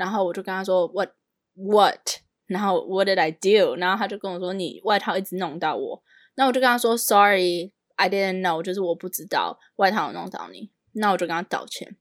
[0.00, 1.10] 然后我就跟他说 What
[1.52, 2.20] What？
[2.46, 3.76] 然后 What did I do？
[3.76, 6.02] 然后他就跟我说你外套一直弄到我。
[6.36, 10.70] 那我就跟他说 Sorry，I didn't know，就是我不知道外套有弄到你。
[10.92, 11.98] 那我就跟他道歉。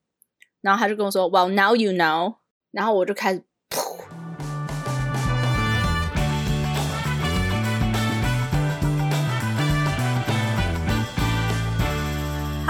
[0.62, 2.36] 然后他就跟我说 Well now you know。
[2.72, 4.09] 然后我就开始噗。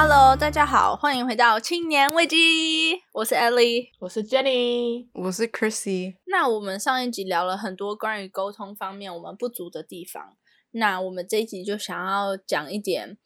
[0.02, 3.02] Hello，大家好，欢迎回到青年危机。
[3.12, 6.16] 我是 Ellie，我是 Jenny，我是 Chrissy。
[6.26, 10.38] 那我们上一集聊了很多关于沟通方面我们不足的地方。
[10.71, 13.18] 那我们这一集就想要讲一点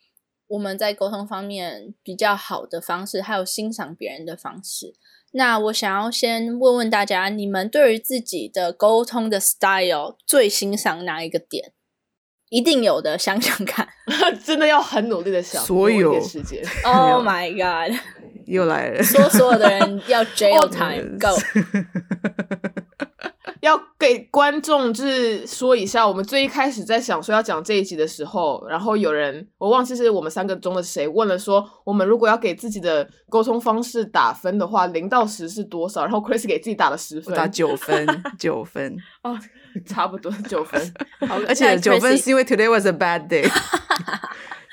[0.48, 4.96] 我们在沟通方面比较好的方式，还有欣赏别人的方式。
[5.34, 11.74] 那我想要先问问大家，你们对于自己的沟通的 style 最欣赏哪一个点？
[12.54, 13.88] 一定有的，想想看，
[14.46, 16.64] 真的要很努力的想，所有时间。
[16.86, 17.98] Oh my god！
[18.46, 21.36] 又来了，说所有的人要 jail time go。
[23.64, 36.04] 要给观众就是说一下，我们最一开始在想说要讲这一集的时候，然后有人我忘记是我们三个中的谁问了说，我们如果要给自己的沟通方式打分的话，零到十是多少？
[36.04, 38.06] 然后 Chris 给自己打了十分，打九分，
[38.38, 39.40] 九分 哦，
[39.86, 40.94] 差不多九分。
[41.48, 43.44] 而且九分是因为 Today was a bad day，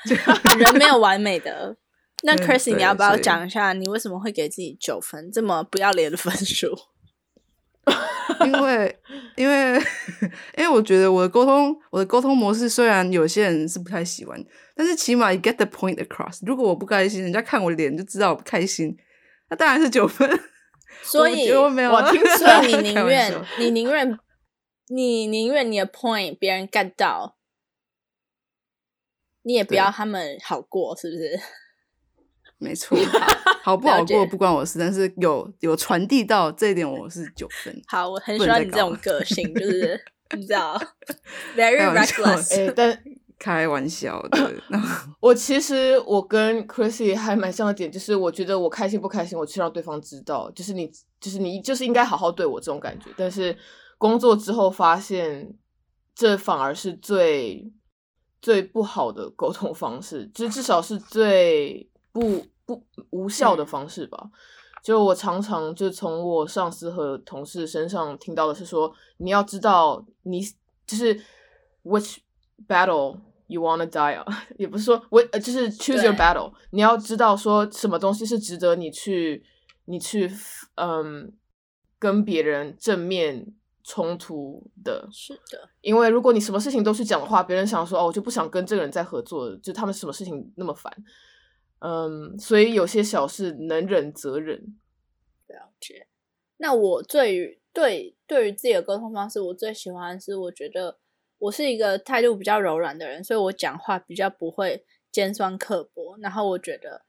[0.59, 1.77] 人没有完美的。
[2.23, 6.77] 那 Chris，你要不要讲一下你为什么会给自己九分这么不要脸的分数？
[8.45, 8.99] 因为，
[9.35, 9.73] 因为，
[10.57, 14.43] 因为我觉得我的沟通，我的沟通模式虽然有些人是不太喜欢，
[14.75, 16.39] 但是起码 get the point across。
[16.45, 18.95] 如果我不开心，人家看我脸就知道我不开心，
[19.49, 20.29] 那当然是九分。
[21.03, 24.19] 所以，我没有，所以你 宁愿，你宁愿，
[24.87, 27.37] 你宁愿你的 point 别人 get 到，
[29.43, 31.39] 你也不要他们好过，是不是？
[32.61, 32.95] 没错，
[33.63, 37.81] 好不好过不关我事，但是有有传递到这一点，我是九分。
[37.87, 39.99] 好，我很喜欢你这种个性，就是
[40.37, 40.79] 你知道，
[41.57, 42.55] very reckless。
[42.55, 42.95] 哎，但
[43.39, 44.53] 开玩笑的。
[45.19, 50.87] 我其实我跟 Chrissy 还蛮像的点，就是我觉得我开心不开心，我去让对方知道，就是你，
[51.19, 53.07] 就是你，就是应该好好对我这种感觉。
[53.17, 53.57] 但是
[53.97, 55.51] 工作之后发现，
[56.13, 57.73] 这反而是最
[58.39, 62.45] 最不好的沟通方式，就至少是最不。
[62.75, 64.29] 不无效的方式吧，
[64.83, 70.41] 就我常常就从我上司和同事身上听到的是说，你要知道你
[70.87, 71.19] 就是
[71.83, 72.17] which
[72.67, 73.17] battle
[73.47, 74.23] you wanna die，
[74.57, 79.43] 也不是说我就是 choose your battle，你要知道说什么东西是值得你去
[79.85, 80.31] 你去
[80.75, 81.31] 嗯
[81.99, 83.53] 跟别人正面
[83.83, 90.91] 冲突的，是的，因为如果你什么事情都去讲的话，别人想说哦，我就不想跟这个人再合作，就他们什么事情那么烦。
[91.81, 94.77] 嗯，所以有些小事能忍则忍。
[95.47, 96.07] 了解。
[96.57, 100.99] 那我最于对对于自己的沟通方式，我最喜欢是我觉得
[101.39, 106.15] 我是一个态度比较柔软的人，所以我讲话比较不会尖酸刻薄。
[106.21, 107.01] 然后我觉得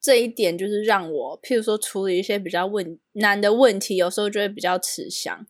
[0.00, 5.46] 这一点就是让我，譬如说处理一些比较问难的问题，有时候就会比较吃香，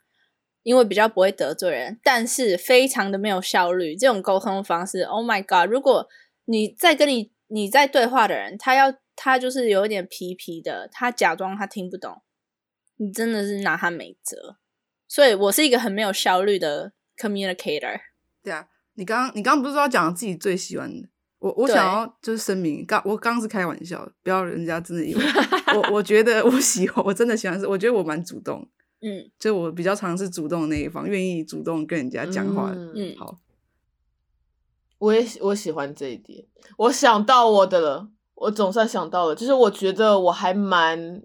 [0.63, 3.97] 因为比较不会得罪人，但是非常的没有效率。
[3.97, 5.73] 这种沟通方式，Oh my God！
[5.73, 6.07] 如果
[6.45, 12.23] 你在跟你你在对话的人，他要他就是有一点皮皮的，他假装他听不懂，
[12.97, 14.57] 你真的是拿他没辙。
[15.07, 18.01] 所以我是一个很没有效率的 communicator。
[18.43, 21.09] 对啊，你刚刚你刚刚不是说要讲自己最喜欢的？
[21.39, 25.23] 我我想要就是声明，刚我刚是开玩笑，不要人家真的以为
[25.75, 28.69] 我我觉得我喜欢，我真的喜欢是，我觉得我蛮主动，
[29.01, 33.39] 嗯，就我比较常是主动的那一方，愿意主动跟人家讲话，嗯，好。
[34.99, 36.45] 我也我喜欢这一点，
[36.77, 41.23] 我想到我的了，我总算想到了，就是我觉得我还蛮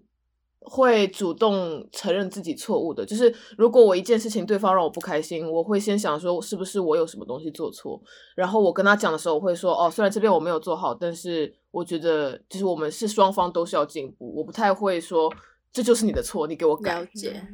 [0.59, 8.01] 会主动承认自己错误的，就是如果我一件事情对方让我不开心，我会先想说是不是我有什么东西做错，
[8.35, 15.33] 然后我跟他讲的时候，我会说哦，虽然这边我没有做好，但是我觉得就是我们是双方都是要进步，我不太会说
[15.71, 17.01] 这就是你的错，你给我改。
[17.01, 17.45] 了解。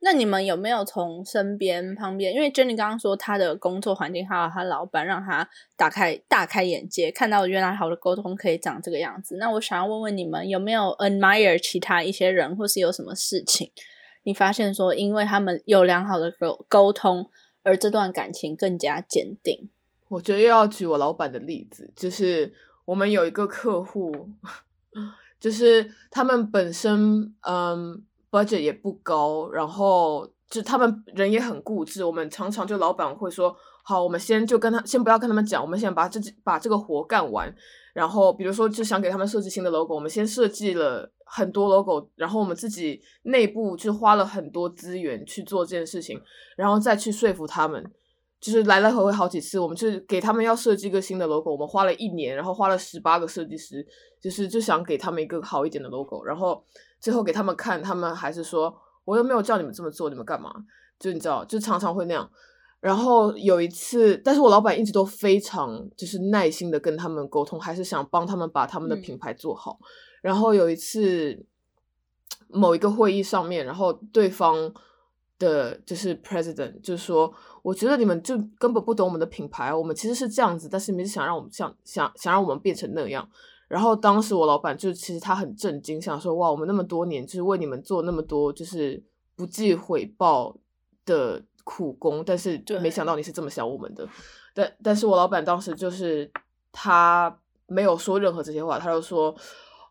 [0.00, 2.32] 那你们有没有从身边旁边？
[2.32, 9.36] 因为 Jenny 刚刚说她的工作环境还有她老板让她打开大开眼界，看到原来好的沟通可以长这个样子。
[9.38, 13.72] 那我想要问问你们，有没有 admire 其他一些人，或是有什么事情，
[14.22, 17.28] 你发现说，因为他们有良好的沟沟通，
[17.64, 19.68] 而这段感情更加坚定？
[20.08, 22.54] 我觉得又要举我老板的例子，就是
[22.84, 24.30] 我们有一个客户，
[25.40, 28.04] 就是他们本身，嗯。
[28.30, 32.04] Budget 也不高，然后就他们人也很固执。
[32.04, 33.54] 我们常常就老板会说
[33.84, 37.54] ：“好，我们先就跟他先不要跟他们讲，我们先把这把这个活干完。”
[37.94, 46.20] 然后比如说就想给他们设计新的 logo，我们先设计了很多 logo，然后我们自己内部就花了很多资源去做这件事情，
[46.56, 47.84] 然后再去说服他们。
[48.40, 53.84] 就是来来回回好几次，我们就是给他们要设计一个新的 logo，我们花了一年，然后花了十八个设计师，
[54.22, 56.62] 就是就想给他们一个好一点的 logo，然后
[57.00, 58.74] 最后给他们看，他们还是说
[59.04, 60.52] 我又没有叫你们这么做，你们干嘛？
[60.98, 62.30] 就你知道，就常常会那样。
[62.80, 69.78] 然后有一次，但是我老板一直都非常就是耐心的跟他们沟通，还是想帮他们把他们的品牌做好。
[70.22, 71.44] 然后有一次
[72.48, 74.72] 某一个会议上面，然后对方。
[75.40, 83.28] 的就是 president，就是说，我觉得你们就根本不懂我们的品牌，我们其实是这样子，但是你们是想让我们像想想让我们变成那样。
[83.68, 89.00] 然后当时我老板就其实他很震惊，想说哇，我们那么多年就是为你们做那么多就是
[89.36, 90.56] 不计回报
[91.04, 94.08] 的苦工，但是没想到你是这么想我们的。
[94.52, 96.28] 但但是我老板当时就是
[96.72, 99.34] 他没有说任何这些话，他就说。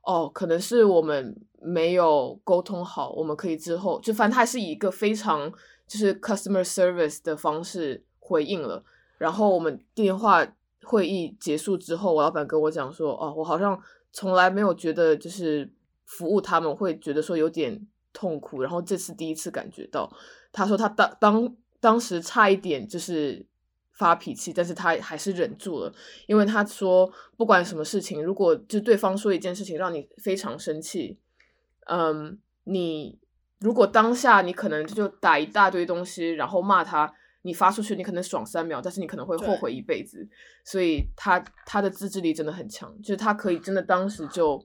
[0.09, 5.51] 哦，可能是我们没有沟通好，我们可以之后就反正他是以一个非常
[5.85, 8.81] 就是 customer service 的方式回应了。
[9.17, 10.47] 然后我们电话
[10.87, 13.79] 会议结束之后，我老板跟我讲说，哦，我好像
[14.11, 15.69] 从来没有觉得就是
[16.05, 20.11] 服务他们会觉得说有点痛苦，然后这次第一次感觉到。
[20.51, 23.45] 他说他当当当时差一点就是。
[23.97, 25.91] 发脾气，但是他还是忍住了，
[26.27, 31.17] 因为他说不管什么事情，如果就对方说一件事情让你非常生气，
[31.87, 33.17] 嗯，你
[33.57, 37.11] 如果当下你可能就打一大堆东西，然后骂他，
[37.41, 40.27] 你发出去你可能爽三秒，但是你可能会后悔一辈子。
[40.63, 44.63] 所以他他的自制力真的很强，就是他可以真的当时就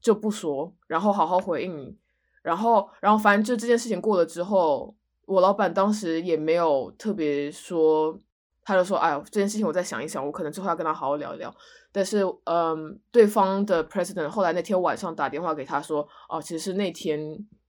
[0.00, 1.96] 就不说，然后好好回应你，
[2.42, 4.94] 然后然后反正就这件事情过了之后，
[5.26, 8.20] 我老板当时也没有特别说。
[8.62, 11.52] 他就说：“哎，这件事情我再想一想，我可能之后要跟他好好聊一聊。”
[11.90, 17.18] 但是，嗯，对方的 president 后来那天晚上打电话给他说：“哦，其实是那天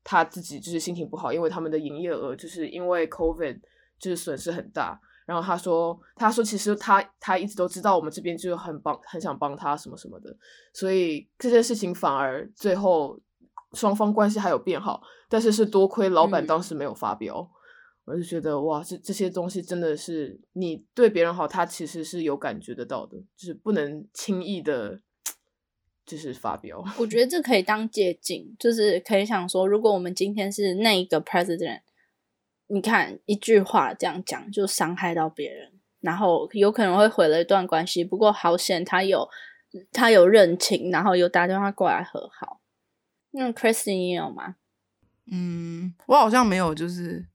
[0.04, 3.62] 他自己就是心情不好，因为他们的营业额就是因为 COVID
[4.02, 10.36] 就是损失很大。”然后他说：“他说其实他他一直都知道我们这边就很帮很想帮他什么什么的，
[10.74, 13.18] 所以这件事情反而最后
[13.74, 17.50] 双方关系还有变好，但是是多亏老板当时没有发飙。”
[18.04, 25.00] 我就觉得哇，这这些东西真的是你对别人好，他其实是有感觉得到的，就是不能轻易的，
[26.04, 26.84] 就是发飙。
[26.98, 31.82] 我觉得这可以当借鉴，就是可以想说，如果我们今天是那一个 president，
[32.72, 38.04] 你看一句话这样讲就伤害到别人，然后有可能会毁了一段关系。
[38.04, 39.28] 不过好险他有
[39.92, 42.62] 他有认情，然后有打电话过来和好。
[43.32, 44.56] 那 Christine 你有吗？
[45.32, 47.28] 嗯，我好像没有，就是。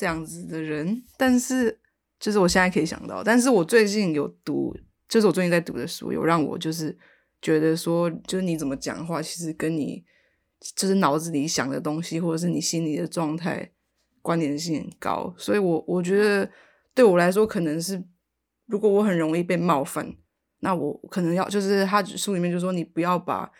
[0.00, 1.80] 这样子的人，但是
[2.20, 4.72] 就是我现在可以想到，但是我最近有读，
[5.08, 6.96] 就是我最近在读的书，有让我就是
[7.42, 10.04] 觉得说，就是你怎么讲话，其实跟你
[10.76, 13.72] 就是脑子里想的东西，或者是你心里的状态
[14.22, 15.34] 关联性很高。
[15.36, 16.50] 所以，我我觉得
[16.94, 18.02] 对我来说，可能是
[18.66, 20.16] 如果我很容易被冒犯，
[20.60, 23.50] 那我可能要就是他书里面就说，你不要把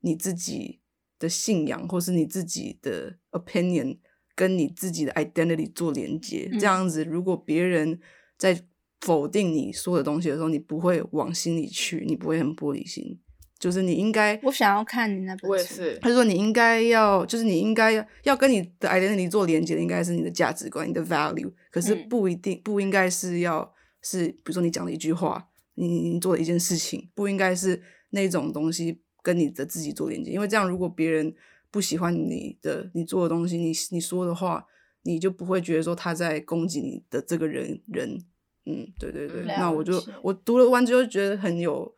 [0.00, 0.80] 你自己
[1.18, 3.98] 的信仰或是你自己的 opinion。
[4.36, 8.00] 跟你自己的 identity 做连接，这样子，如果别人
[8.36, 8.64] 在
[9.00, 13.20] 否定你说的东西的时候，你不会往心里去，你不会很玻璃心。
[13.58, 15.98] 就是你应该，我想要看你那本，我也是。
[16.00, 21.52] 他说你应该要，就是你应该要要跟你的 identity 做连接的，应该是你的价值观，你的 value。
[21.70, 31.34] 可是不一定，不应该是要是，比如说你讲了一句话，你你做了一件事情，不应该是那种东西跟你的自己做连接，因为这样如果别人。
[31.70, 34.64] 不喜欢你的你做的东西，你你说的话，
[35.02, 38.16] 你就不会觉得说他在攻击你的这个人人，
[38.64, 39.42] 嗯，对对对。
[39.58, 41.92] 那我就我读了完之后觉得很有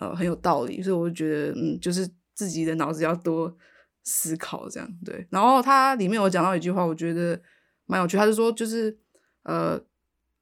[0.00, 3.56] 呃很有道理，所以我就觉得嗯，就是自己的脑子要多
[4.02, 5.26] 思考这样对。
[5.30, 7.40] 然后他里面有讲到一句话，我觉得
[7.86, 8.98] 蛮有趣，他是说就是
[9.42, 9.80] 呃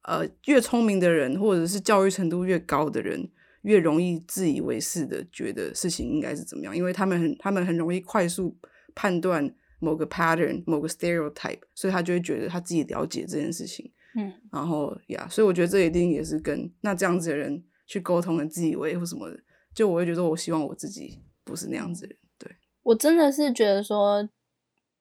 [0.03, 3.29] 呃越聪明的人或者是教育程度越高的人。
[3.63, 8.57] 越容易自以为是的觉得事情应该是怎么样，因为他们很他们很容易快速。
[8.95, 13.87] 判断某个 pattern、某个 stereotype，所以他就会觉得他自己了解这件事情。
[14.15, 19.39] 嗯，然后呀，所以我觉得这一定也是跟那这样子的人去沟通的自以为或什么的。
[19.77, 22.17] 就我会觉得，我希望我自己不是那样子的人。
[22.39, 24.27] 对我真的是觉得说，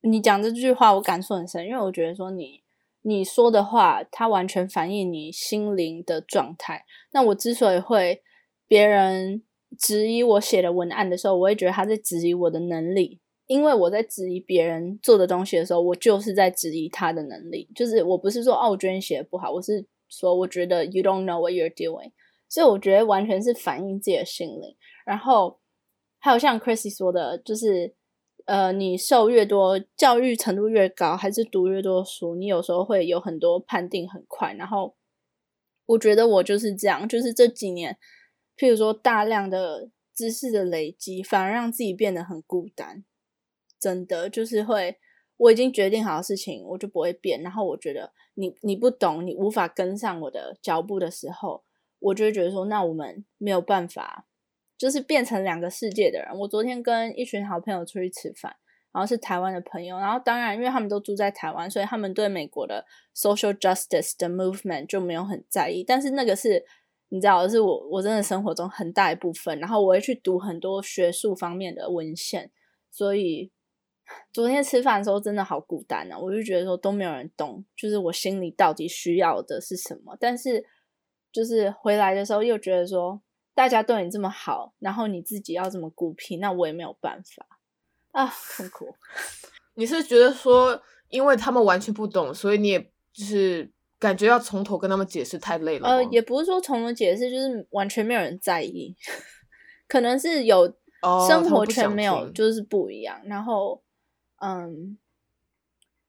[0.02, 2.62] 你讲这句话我感触很深，因为我觉得说你
[3.00, 6.84] 你说的话，它完全反映你心灵的状态。
[7.14, 8.22] 那我之所以会
[8.68, 9.42] 别人
[9.78, 13.22] 质疑我写的文案的时候，我会觉得他在质疑我的能力。
[13.46, 17.70] 因为我在质疑别人做的东西的时候，我就是在质疑他的能力。
[17.74, 22.12] 就是我不是说哦，我觉得你写的不好，我是说我觉得 you don't know what you're doing。
[22.48, 24.76] 所以我觉得完全是反映自己的心灵。
[25.04, 25.60] 然后
[26.18, 27.94] 还有像 Chrissy 说的，就是
[28.46, 34.52] 呃，你受越多教育程度越高，还是读越多书，你有时候会有很多判定很快。
[34.54, 34.96] 然后
[35.86, 37.98] 我觉得我就是这样，就是这几年，
[38.56, 43.04] 譬如说大量的知识的累积，反而让自己变得很孤单。
[43.78, 44.96] 真的就是会，
[45.36, 47.42] 我已经决定好的事情，我就不会变。
[47.42, 51.62] 然后我觉得你你不懂，你无法跟上我的脚步的时候，
[51.98, 54.26] 我就会觉得说，那我们没有办法，
[54.76, 56.38] 就是变成两个世界的人。
[56.40, 58.56] 我昨天跟一群好朋友出去吃饭，
[58.92, 62.84] 然后是台湾的朋友，然后当然因为他们都住在台湾，所以他们对美国的
[63.14, 65.82] social justice 的 movement 就没有很在意。
[65.82, 66.64] 但是那个是
[67.08, 69.58] 你知道，是我我真的生活中很大一部分。
[69.58, 72.50] 然后我会去读很多学术方面的文献，
[72.90, 73.50] 所以。
[74.32, 76.16] 昨天吃饭的时候真的好孤单啊！
[76.16, 80.16] 我就觉得说都没有人懂，就是我心里到底需要的是什么。
[80.20, 80.64] 但是
[81.36, 83.20] 就是回来的时候又觉得说，
[83.54, 87.46] 大家对你这么好，然后你自己要这么孤僻，那我也没有办法
[88.12, 88.94] 啊，痛苦。
[89.74, 92.80] 你是觉得说，因为他们完全不懂，所以你也
[93.12, 95.88] 就是感觉要从头跟他们解释太累了？
[95.88, 98.96] 呃，也不是说从头解释，就是完全没有人在意，
[99.86, 100.74] 可能是有
[101.28, 103.82] 生活圈没有，就是不一样，然后。
[104.38, 104.98] 嗯，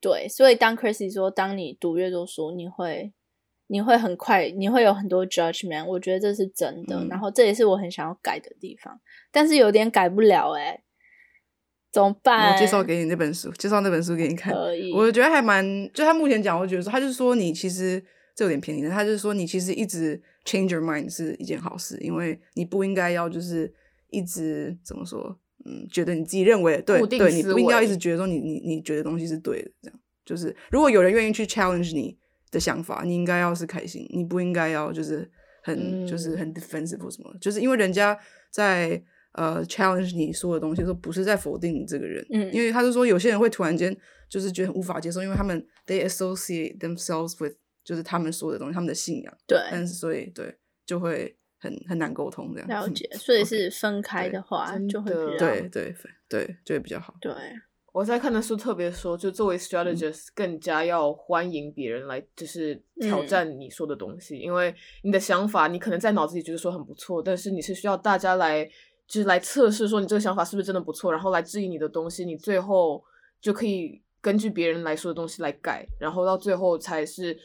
[0.02, 3.14] 对，所以当 Chrissy 说，当你读阅读书，你会，
[3.68, 7.06] 你会很快，你会有很多 judgment，我觉得这是真的。
[7.10, 9.00] 然后这也是我很想要改的地方，
[9.32, 10.82] 但是有点改不了，哎，
[11.92, 12.54] 怎么办？
[12.54, 14.54] 我介绍给你那本书，介绍那本书给你看。
[14.54, 18.04] 可以，我觉得还蛮，就他目前讲，我觉得说，他就是说你其实
[18.36, 23.74] 这有点便宜的，他就是说你其实一直 change your mind 是一件好事，因为你不应该要就是
[24.10, 25.40] 一直怎么说。
[25.66, 32.18] 嗯，觉得你自己认为对对，你不应该要一直觉得说你你你觉得东西是对的，这样就是如果有人愿意去 challenge 你
[32.58, 35.30] 的想法，你应该要是开心，你不应该要就是
[35.62, 38.18] 很就是很 defensive 或什么，就是因为人家
[38.50, 39.02] 在
[39.34, 43.96] 呃 challenge 你说的东西，说不是在否定你这个人，嗯，因为他是说有些人会突然间
[44.28, 51.36] 就是觉得无法接受，因为他们 they associate themselves with 就是他们说的东西，他们的信仰，对，但是所以对就会。
[51.60, 52.70] 很很难沟通这样。
[52.70, 55.96] 了解，所以是分开的话就会比较对对
[56.30, 57.16] 对就会比较好。
[57.20, 57.34] 对，
[57.98, 68.64] 我在看的书特别说，就作为 strategist 更加要欢迎别人来，就是挑战你说的东西，因为你的想法你可能在脑子里觉得说很不错，但是你是需要大家来
[69.08, 73.04] 就是来测试说你这个想法是不是真的不错，然后来质疑你的东西，你最后
[73.42, 77.36] 就可以根据别人来说的东西来改，然后到最后才是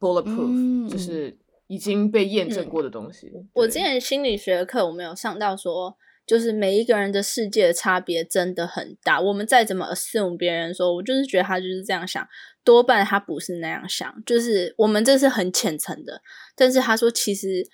[0.00, 1.38] bulletproof，就是。
[1.66, 3.32] 已经被验证过的东西。
[3.54, 9.20] 我之前心理学课我没有上到，说就是每一个人的世界差别真的很大。
[9.20, 12.26] 我们再怎么 assume 别人说，我就是觉得他就是这样想，
[12.64, 14.22] 多半他不是那样想。
[14.24, 16.22] 就是我们这是很浅层的，
[16.56, 17.68] 但是他说其实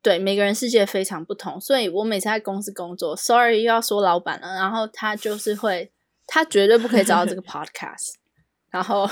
[0.00, 1.60] 对每个人世界非常不同。
[1.60, 5.92] 所以我每次在公司工作，sorry 又要说老板了，然后他就是会，
[6.26, 8.14] 他绝对不可以找到这个 podcast。
[8.70, 9.06] 然后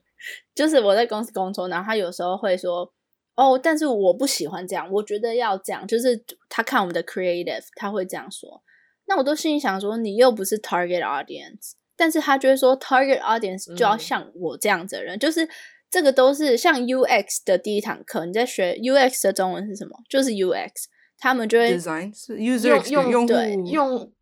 [0.54, 2.92] 就是我在公司工作，然后他有时候会说。
[3.38, 8.64] 哦，但是我不喜欢这样，我觉得要这样，就是他看我们的 creative，他会这样说。
[9.06, 15.48] 那我都心里想说，你又不是 target audience，但是他就会说 target audience 就要像我这样子的人，就是
[15.88, 19.96] 这个都是像 UX 的第一堂课，你在学 UX 的中文是什么？
[20.08, 24.12] 就是 UX，他们就会 design 是 user 用用对用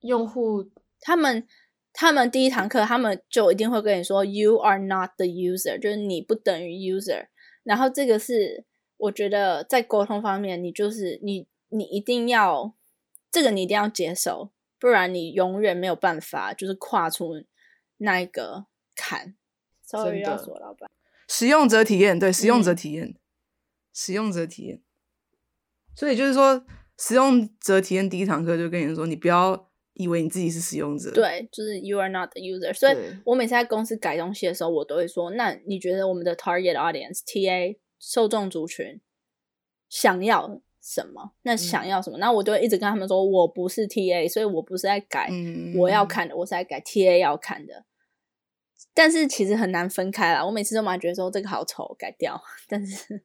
[0.00, 0.66] 用户，
[1.00, 1.46] 他们
[1.94, 7.28] 他们第一堂课，他们就一定会跟你说，you are not the user，就是你不等于 user。
[7.66, 8.64] 然后这个是
[8.96, 12.72] 我觉得在沟通方面，你就是你你一定要
[13.30, 17.44] 这个你一定要接受，不然你永远没有办法就是跨出
[17.98, 19.34] 那一个坎。
[19.92, 20.90] 要说老板，
[21.28, 23.14] 使用者体验对使用者体验，
[23.92, 24.82] 使用者体验。
[25.94, 26.66] 所以就是说，
[26.98, 29.65] 使用者体验第一堂课就跟你说，你不要
[29.96, 32.72] 以为你自己是使用者，对，就是 You are not the user。
[32.74, 39.00] 所以我每次在公司改东西的时候，我都会说，那你觉得我们的 target audience TA 受众族群
[39.88, 41.32] 想要什么？
[41.42, 42.18] 那想要什么？
[42.18, 45.30] 那我就会一直跟他们说，我不是 TA，所以我不是在改
[45.76, 47.84] 我要看的，我是在改 TA 要看的。
[48.92, 50.44] 但是其实很难分开啦。
[50.44, 52.38] 我每次都蛮觉得说这个好丑，改掉。
[52.68, 53.22] 但是，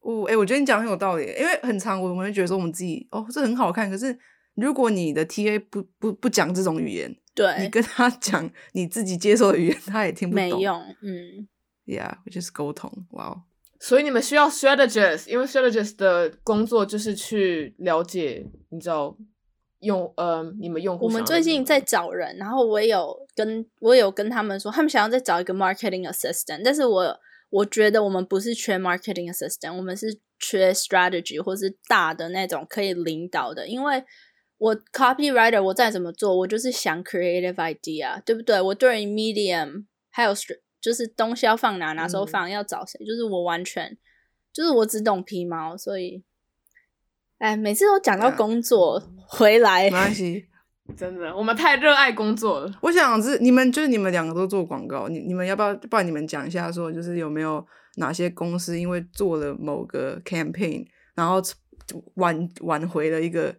[0.00, 3.90] 哦，哎，我觉得你讲很有道理，因为很长，我们会觉得说我们自己哦，这很好看。
[3.90, 4.18] 可是
[4.54, 10.80] 如果你的 TA 不不不讲这种语言，对你跟他讲你自己接受的语言，他也听不懂，没用。
[11.02, 11.48] 嗯
[11.86, 12.90] ，Yeah，就是沟通。
[13.12, 13.42] 哇哦。
[13.80, 19.16] 所以你们需要 strategist，因为 strategist 的工作就是去了解，你知道
[19.80, 21.06] 用呃你们用户。
[21.06, 27.18] 我们最近在找人，然后我也有跟我有跟他们说，他们想要再找一个 marketing assistant，但是我
[27.50, 33.66] 我觉得我们不是缺 marketing assistant，我们是缺 strategy 或是大的那种可以领导的。
[33.66, 34.04] 因为
[34.62, 38.60] 我 copywriter，我再怎么做，我就是想 creative idea，对不对？
[38.60, 40.32] 我对于 medium 还有
[40.80, 43.98] 就是东西要放哪，哪时候放，要找谁，就是我完全
[44.52, 46.22] 就是我只懂皮毛，所以，
[47.38, 50.46] 哎，每次都讲到工作回来，没关系。
[50.96, 52.72] 真的，我们太热爱工作了。
[52.82, 55.74] 我想是你们，就是你们两个都做广告，你你们要不要？
[55.74, 57.66] 不然你们讲一下，说就是有没有
[57.96, 61.42] 哪些公司因为做了某个 campaign，然后
[62.14, 63.52] 挽挽回了一个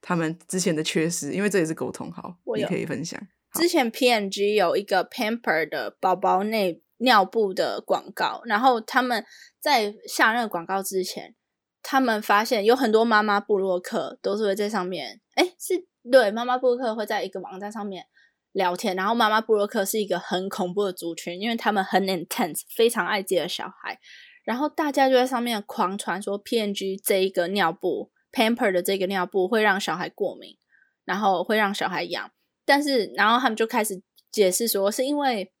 [0.00, 1.32] 他们之前的缺失？
[1.32, 3.20] 因为这也是沟通，好，你可以分享。
[3.52, 9.24] 之前 P&G 有一个 Pamper 的宝宝内尿布的广告，然后他们
[9.60, 11.34] 在下那个广告之前，
[11.82, 15.86] 他们发现有很多妈妈布洛克都是会在上面，哎，是。
[16.10, 18.06] 对，妈妈布洛克会在一个网站上面
[18.52, 23.98] 聊天，然后妈妈布洛克是一个很恐怖的族群，因为他们很 intense，非常爱自己的小孩，
[24.42, 30.56] 然后大家就在上面狂传说 P&G 这一个尿布 Pamper 的这个尿布会让小孩过敏，
[31.04, 32.30] 然后会让小孩痒，
[32.64, 35.52] 但是然后他们就开始解释说是因为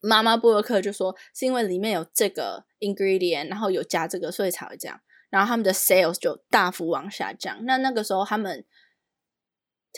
[0.00, 7.62] 妈妈布洛克就说是因为里面有这个 ingredient，然后有加这个，所以才会这样，然后他们的 sales 就大幅往下降。
[7.66, 8.64] 那那个时候他们。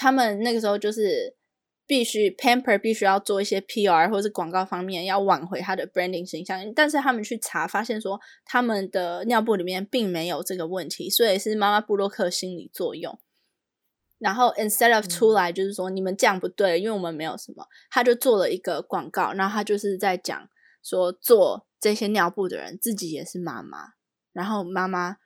[0.00, 1.34] 他们那个时候就是
[1.88, 13.18] 必须 Pamper 必须要做一些 PR 或者是广告方面要挽回他的 branding 形象，但是他们去查发现说他们的尿布里面并没有这个问题，所以是妈妈布洛克心理作用。
[14.18, 20.48] 然后 instead of 出来就是说你们这样不对，因为我们没有什么，他就做了一个广告，然后他就是在讲
[20.82, 23.94] 说做这些尿布的人自己也是妈妈，
[24.32, 25.16] 然后妈妈。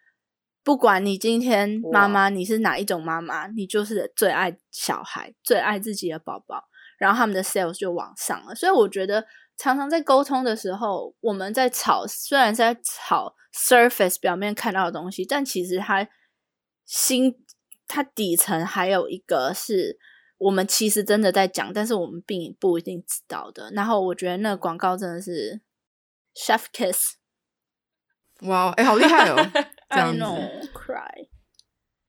[0.64, 8.54] 不管你今天妈妈你是哪一种妈妈，你就是最爱小孩，最爱自己的宝宝，然后他们的 sales 就往上了。
[8.54, 9.26] 所以我觉得
[9.57, 16.07] 常常在沟通的时候，我们在吵，虽然在吵 surface 表面看到的东西，但其实它
[16.85, 17.45] 心
[17.88, 19.99] 它底层还有一个是
[20.38, 23.71] 我们其实真的在讲，但是我们并不一定知道的。
[23.73, 25.61] 然后我觉得那个广告真的是
[26.37, 27.16] chef kiss，
[28.42, 29.37] 哇，哎，好厉害哦
[29.92, 31.28] ！I know cry，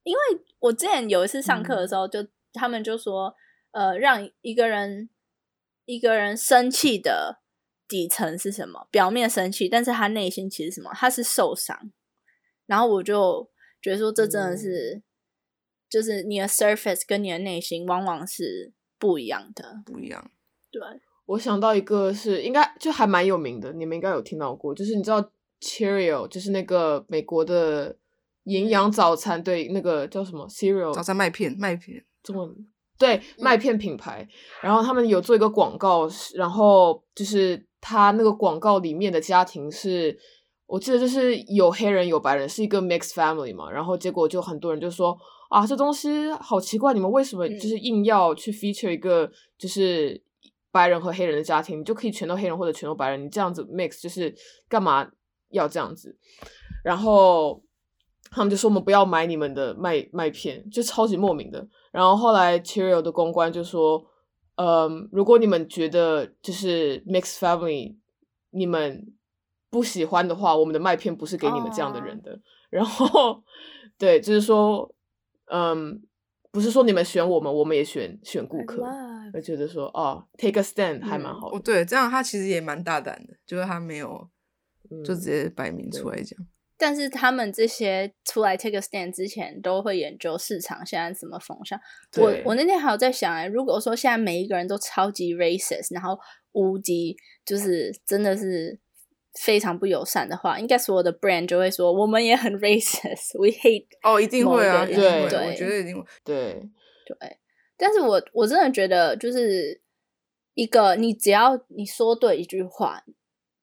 [0.03, 0.21] 因为
[0.59, 3.35] 我之前有一次上课的时候，就他们就说，
[3.71, 5.09] 呃，让一个人
[5.85, 7.41] 一个人生气的
[7.87, 8.87] 底层是什么？
[8.89, 10.91] 表面生气，但是他内心其实什么？
[10.93, 11.91] 他是受伤。
[12.65, 13.49] 然后我就
[13.81, 15.03] 觉得说，这真的是，
[15.89, 20.31] 就是你的 surface 跟你的内心往往是不一样的，不一样。
[20.71, 20.81] 对，
[21.25, 25.31] 我想到一个是应该就还蛮有名的，你们应该有听到过，就是你知道。
[25.63, 27.95] Cereal 就是那个美国的
[28.43, 32.53] 营养早餐，对，那个叫什么 Cereal 早餐麦片，麦片中文
[32.97, 34.27] 对麦片品牌。
[34.61, 40.17] 然后他们有做一个广告，然后就是他那个广告里面的家庭是，
[40.65, 43.71] 我记得就是有黑人有白人，是一个 mixed family 嘛。
[43.71, 45.17] 然后结果就很多人就说
[45.49, 50.21] 啊，这东西好奇怪，你们为什么就是硬要去 feature 一个就是
[50.71, 54.33] 白人和黑人的家庭，你就可以全都黑人或者全都白人，你这样子 mix 就是
[54.67, 55.09] 干嘛？
[55.53, 56.17] 要这样子，
[56.83, 57.63] 然后
[58.29, 61.65] 他们就说我们不要买你们的麦麦片，就超级莫名的。
[61.91, 64.03] 然后后来 Cheerio 的公关就说，
[64.55, 67.95] 嗯，如果你们觉得就是 Mixed Family
[68.49, 69.13] 你们
[69.69, 72.39] 不喜欢的话，我们的麦片不是给你们这样的人的。
[72.69, 73.43] 然后
[73.97, 74.93] 对，就是说，
[75.51, 76.01] 嗯，
[76.51, 78.83] 不是说你们选我们，我们也选选顾客。
[79.33, 81.57] 我觉得说，哦，Take a stand 还蛮好的。
[81.57, 84.27] 哦，对，这样他其实也蛮大胆的，就是他没有。
[85.03, 86.37] 就直接摆明出来讲，
[86.77, 91.79] 但是他们这些出来 take a stand 之前，都会研究市场现在怎么风向。
[92.17, 96.19] 我我那天还有在想，哎，如果说现在每一个人都超级 racist，然后
[96.51, 98.77] 无敌，就是真的是
[99.39, 103.87] 非常不友善的话，应该所有的 brand 就会说我们也很 racist，we hate。
[104.01, 106.05] 哦，一定会啊，对，我觉得一定会。
[106.23, 106.69] 对
[107.05, 107.37] 对，
[107.77, 109.81] 但是我我真的觉得，就是
[110.53, 113.03] 一个你只要你说对一句话。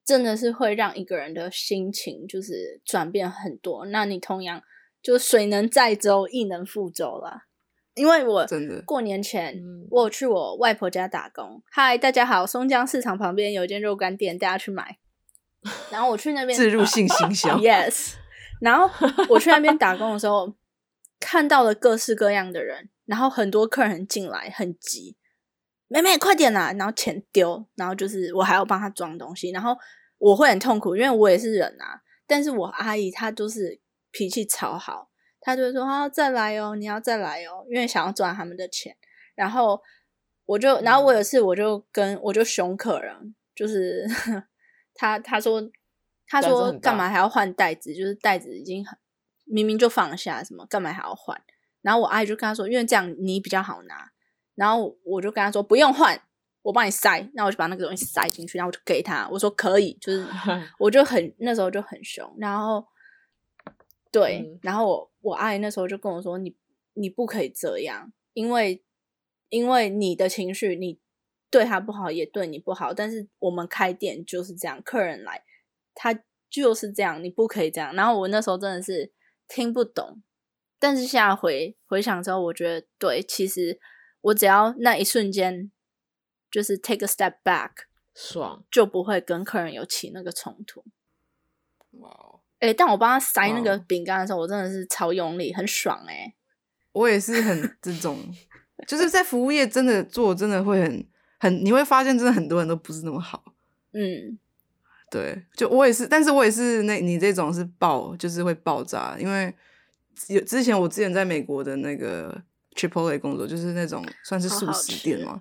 [0.04, 3.86] 真的是会让一个人的心情就是转变很多。
[3.86, 4.62] 那你同样
[5.02, 7.46] 就水能载舟，亦能覆舟啦。
[7.94, 9.60] 因为我真的过年前
[9.90, 11.62] 我有去我外婆家打工。
[11.70, 14.98] 嗨，大家好，松江市场旁边有一间肉干店，大家去买。
[15.90, 18.14] 然后我去那边自入性行 销，yes。
[18.62, 18.88] 然后
[19.28, 20.54] 我去那边打工的时候，
[21.18, 25.16] 看到了各式各样的人，然后很多客人进来很急，
[25.90, 26.72] 妹妹快点啦！
[26.78, 29.76] 然后钱丢，然后就是我还要帮他装东西，然后。
[30.22, 32.02] 我会很痛苦，因为我也是人啊。
[32.26, 35.08] 但是我阿姨她就是脾气超好，
[35.40, 38.94] 她就会说：“啊，再来哦，你要再来哦，因为想要赚他们的钱。”
[39.34, 39.80] 然后
[40.44, 44.06] 我就，然后我有次我就跟我就凶客人，就是
[44.92, 45.70] 他他说
[46.26, 47.94] 他说干嘛还要换袋子？
[47.94, 48.98] 就是袋子已经很
[49.46, 51.42] 明明就放下，什么干嘛还要换？
[51.80, 54.12] 然后我阿姨就跟他说，因为这样你比较好拿。
[54.60, 56.20] 然后我就跟他说不用换，
[56.60, 57.26] 我帮你塞。
[57.32, 60.26] 那我就把那个东西塞进去，然后我就给他，我说可以，就是
[60.78, 62.30] 我就很那时候就很凶。
[62.36, 62.86] 然后
[64.12, 66.54] 对，嗯然后我我阿姨那时候就跟我说，你
[66.92, 68.84] 你不可以这样，因为
[69.48, 71.00] 因为你的情绪，你
[71.48, 75.42] 对他不好也对你不好，但是我们开店就是这样，客人来
[75.94, 77.94] 他就是这样，你不可以这样。
[77.94, 79.10] 然后我那时候真的是
[79.48, 80.22] 听不懂，
[80.78, 83.80] 但是现在回回想之后，我觉得对，其实
[84.22, 85.70] 我只要那一瞬间
[86.50, 87.70] 就是 take a step back，
[88.14, 90.84] 爽，就不会跟客人有起那个冲突。
[91.92, 96.34] 哇哦，诶、但我帮他塞那个哇饼干的时候，我真的是超用力，很爽诶、
[96.92, 98.18] 我也是很 这种，
[98.86, 101.06] 就是在服务业真的做，真的会很
[101.38, 103.54] 很，你会发现真的很多人都不是那么好。
[103.92, 104.38] 嗯，
[105.10, 109.52] 对，就我也是，但是我也是那你这种是爆，就是会爆炸，因为
[110.28, 112.42] 有之前我之前在美国的那个
[112.76, 115.40] Chipotle 工作，就是那种算是素食店嘛，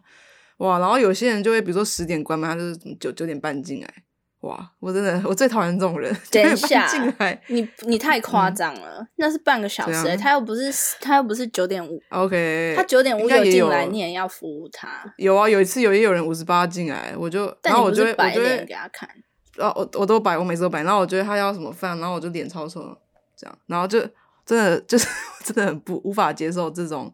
[0.57, 3.93] 哇，然后有些人就会比如说十点关门，他就是九九点半进来，
[4.41, 7.41] 哇，我真的我最讨厌这种人，等一下半进来。
[7.47, 15.13] 你你太夸张了，那是半个小时、他又不是他又不是九点五，，OK，他九点五应该也进来，有你也要服务他。
[15.17, 19.07] 有啊，有一次有也有人五十八进来，我就然后我就摆脸给他看，
[19.57, 22.97] 啊，我我都摆，我每次都摆，然后我觉得他要什么饭，然后我就脸超臭，
[23.37, 23.99] 这样，然后就
[24.49, 25.07] 真的 就是
[25.43, 27.13] 真的很不无法接受这种，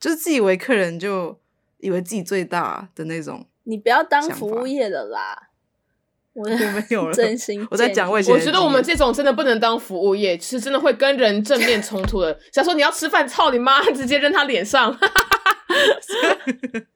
[0.00, 1.38] 就是自以为客人就
[1.80, 5.48] 以为自己最大的那种，你不要当服务业的啦。
[6.32, 12.38] 我我没有了 真心我在讲我以前我觉得我们这种真的不能当服务业，是真的会跟人正面冲突的。
[12.52, 14.96] 想说你要吃饭，操你妈，直接扔他脸上。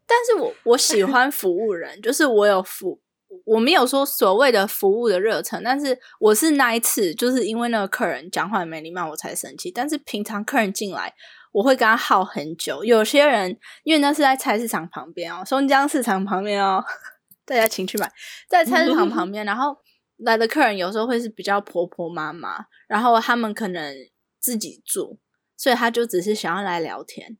[0.07, 2.99] 但是我我喜欢服务人，就是我有服，
[3.44, 9.70] 我没有说所谓的服务的热忱，但是我是那一次，就是因为那个客人讲话没礼貌，我才生气。
[9.70, 11.14] 但是平常客人进来，
[11.53, 12.85] 我会跟他耗很久。
[12.85, 16.85] 有些人因为那是在菜市场旁边哦，松江市场旁边哦，
[17.44, 18.11] 大家请去买，
[18.49, 19.77] 在菜市场旁边，然后
[20.18, 23.94] 来的客人有时候会是比较婆婆妈妈，然后他们可能
[24.40, 25.18] 自己住，
[25.57, 27.37] 所以他就只是想要来聊天，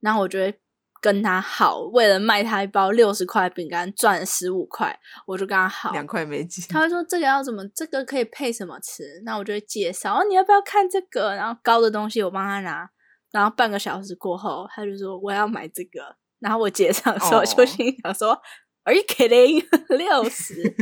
[0.00, 0.58] 然后我就会
[1.04, 5.92] 跟他好，为了卖他一包六十块饼干赚十五块，我就跟他好。
[5.92, 9.20] 两块美金，他会说这个要怎么，这个可以配什么吃？
[9.22, 11.34] 那我就会介绍，哦，你要不要看这个？
[11.34, 12.88] 然后高的东西我帮他拿，
[13.30, 18.40] 然后半个小时过后，他就说我要买这个，然后我结账的时候就哦心里想说、
[18.84, 19.62] Are you kidding？
[19.94, 20.74] 六十？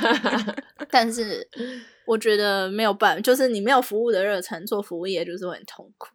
[0.90, 1.48] 但是
[2.06, 6.08] 我觉得没有办法，就是你没有服务的热忱，做服务业就是会很痛苦。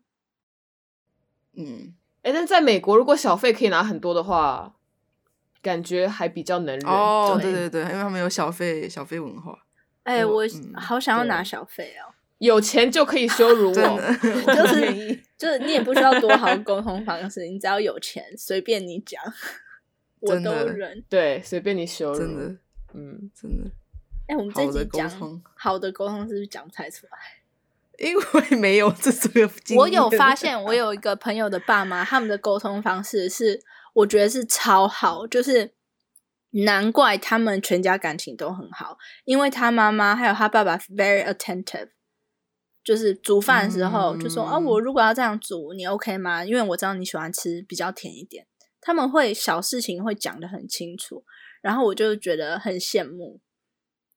[1.57, 4.75] 嗯，哎、但在美国，如果小费可以拿很多的话，
[5.61, 6.87] 感觉还比较能忍。
[6.87, 9.57] 哦，对对对对，因为他们有小费小费文化，
[10.03, 10.43] 哎、我
[10.75, 12.13] 好想要拿小费哦。
[12.39, 13.73] 有钱就可以羞辱 我，
[14.55, 19.21] 就是就是你也不需要多好的沟通方式，你只要有钱，随便你讲，
[20.21, 21.03] 我都忍。
[21.07, 22.17] 对，随便你羞辱。
[22.17, 22.43] 真的
[22.93, 23.69] 嗯，真的，
[24.27, 27.17] 哎、我们这好的沟集讲好的沟通是不是讲不太出来？
[28.01, 33.61] 因为没有这这个经验，我有发现，我有一个朋友的爸妈，他们的沟通方式是，
[33.93, 35.73] 我觉得是超好，就是
[36.51, 41.89] 难怪他们全家感情都很好，因为他妈妈还有他爸爸 very attentive，
[42.83, 46.43] 就是煮饭的时候就说、啊，嗯我如果要这样煮，你 OK 吗？
[46.43, 48.47] 因为我知道你喜欢吃比较甜一点，
[48.81, 51.23] 他们会小事情会讲得很清楚，
[51.61, 53.39] 然后我就觉得很羡慕。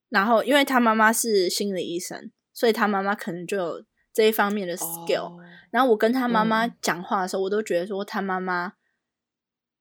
[0.09, 5.24] 然后因为他妈妈是心理医生，所以他妈妈可能就有这一方面的 skill。
[5.24, 5.40] 哦
[5.74, 8.74] 然后我跟他妈妈嗯讲话的时候，我都觉得说他妈妈，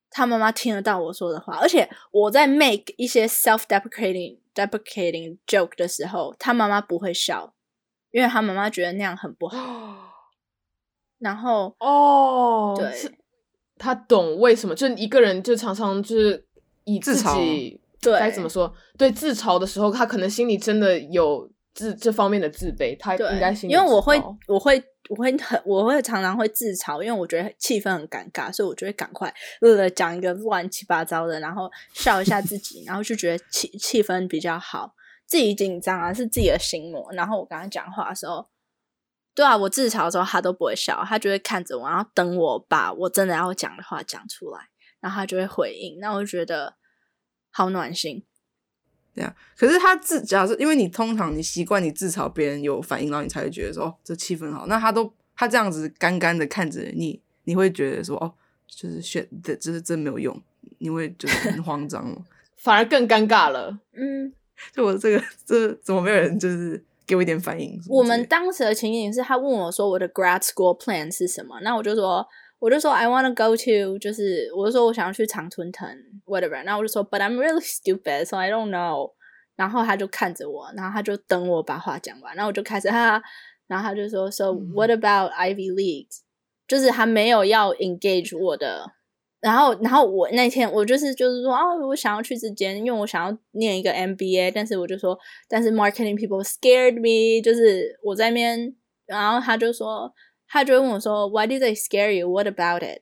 [0.09, 7.53] 他妈妈听得到我说的话，而且我在 make 一些 self deprecating deprecating joke 的时候，他妈妈不会笑，
[8.09, 10.25] 因为他妈妈觉得那样很不好。
[11.21, 13.13] 然后哦，对是
[13.77, 16.47] 他懂为什么，就一个人就常常就是
[16.85, 34.93] 以自己对该怎么说，对自嘲的时候，他可能心里真的有自这方面的自卑，他对应该，心里因为我会我会我会很我会常常会自嘲，因为我觉得气氛很尴尬，所以我就会赶快呃讲一个乱七八糟的，然后笑一下自己，然后就觉得气气氛比较好。
[35.25, 37.11] 自己紧张啊，是自己的心魔。
[37.13, 38.45] 然后我跟他讲话的时候，
[39.33, 44.59] 对啊，我自嘲的时候他都不会笑，他就会看着我，然后等我把我真的要讲的话讲出来，
[44.99, 45.97] 然后他就会回应。
[45.99, 46.75] 那我就觉得
[47.49, 48.25] 好暖心。
[49.13, 54.65] 对啊，可是他自假设，因为你通常你习惯你自嘲别人有反应，然后你才会觉得说哦，这气氛好。
[54.67, 58.33] 那他都他这样子干干的看着你，你会觉得说哦，
[58.67, 60.41] 就是选的，就是真没有用，
[60.79, 62.17] 你会就是很慌张哦。
[62.57, 63.77] 反而更尴尬了。
[63.93, 64.33] 嗯，
[64.73, 67.79] 就我这个这怎么没有人就是给我一点反应？
[67.89, 72.25] 我们当时的情景是他问我说我的 grad school plan 是什么，那我就说
[72.63, 75.85] 我就说 I want to go to 就是我就说我想要去常春藤
[76.25, 79.11] whatever，那我就说 But I'm really stupid so I don't know，
[79.57, 83.23] 然后他就看着我，然后他就等我把话讲完，然后我就开始哈哈，
[83.67, 86.19] 然后他就说 So what about Ivy Leagues？
[86.65, 88.93] 就是他没有要 engage 我的。
[89.41, 98.73] 然后，然后我那天我就是就是说啊，我想要去这间，因为我想要念一个 MBA，但是我就说，但是 marketing people scared me，就是我在那边，
[99.05, 100.09] 然后他就说，
[100.53, 102.29] 他就问我说，Why did they scare you?
[102.29, 103.01] What about it？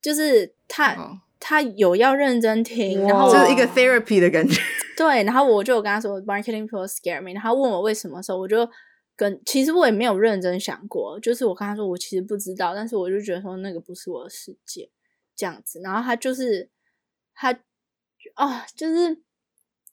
[0.00, 4.60] 就是他、哦他有要认真听，然后就是一个 therapy 的感觉。
[4.96, 8.66] 对，然后我就有跟他说 marketing people scare me，然后他问我为什么时候，我就
[9.14, 14.90] 跟其实我也没有认真想过，就是我跟他说我其实不知道，但是我就觉得说那个不是我的世界
[15.36, 16.70] 这样子，然后他就是
[17.34, 17.52] 他
[18.34, 19.20] 啊、就是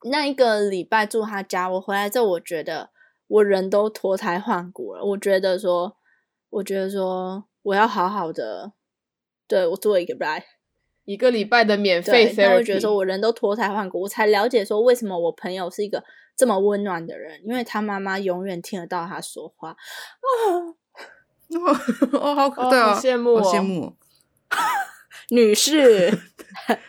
[0.09, 2.89] 那一个礼拜住他家，我回来之后，我觉得
[3.27, 5.97] 我人都脱胎换骨了，我觉得说，
[6.53, 8.73] 我觉得说我要好好的
[9.47, 10.43] 对我做一个 right。
[11.05, 16.03] 一个礼拜的免费费，但我觉得说我人都脱胎换骨，我才了解说为什么我朋友是一个
[16.37, 19.75] 这么温暖的人，因为他妈妈永远听得到他说话。
[22.19, 23.93] 哦， 好可对啊，好羡慕羡慕哦。
[25.29, 26.11] 女士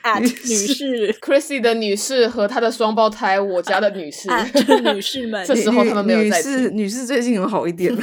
[0.03, 7.95] ，at 女士 Chrissy 的女士和她的双胞胎，我家的女士，at 女士们 这时候他们没有在女士，女士最近有好一点。